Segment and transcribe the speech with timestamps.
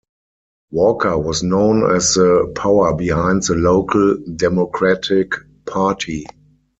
[0.71, 5.33] Walker was known as the power behind the local Democratic
[5.67, 6.25] Party.